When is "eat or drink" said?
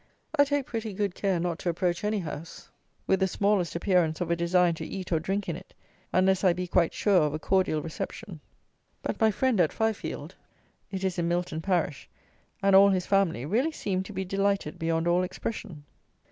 4.83-5.47